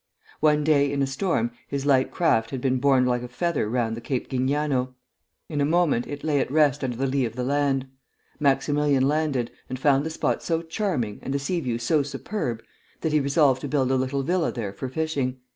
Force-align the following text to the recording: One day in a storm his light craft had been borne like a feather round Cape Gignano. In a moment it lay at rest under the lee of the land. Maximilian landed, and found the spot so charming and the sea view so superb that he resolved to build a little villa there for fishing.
One 0.39 0.63
day 0.63 0.91
in 0.91 1.03
a 1.03 1.05
storm 1.05 1.51
his 1.67 1.85
light 1.85 2.09
craft 2.09 2.49
had 2.49 2.59
been 2.59 2.79
borne 2.79 3.05
like 3.05 3.21
a 3.21 3.27
feather 3.27 3.69
round 3.69 4.03
Cape 4.03 4.29
Gignano. 4.31 4.95
In 5.47 5.61
a 5.61 5.63
moment 5.63 6.07
it 6.07 6.23
lay 6.23 6.39
at 6.39 6.49
rest 6.51 6.83
under 6.83 6.97
the 6.97 7.05
lee 7.05 7.23
of 7.25 7.35
the 7.35 7.43
land. 7.43 7.85
Maximilian 8.39 9.07
landed, 9.07 9.51
and 9.69 9.77
found 9.77 10.03
the 10.03 10.09
spot 10.09 10.41
so 10.41 10.63
charming 10.63 11.19
and 11.21 11.35
the 11.35 11.37
sea 11.37 11.59
view 11.59 11.77
so 11.77 12.01
superb 12.01 12.63
that 13.01 13.11
he 13.13 13.19
resolved 13.19 13.61
to 13.61 13.67
build 13.67 13.91
a 13.91 13.95
little 13.95 14.23
villa 14.23 14.51
there 14.51 14.73
for 14.73 14.89
fishing. 14.89 15.37